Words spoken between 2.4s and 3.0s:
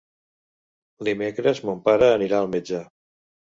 al metge.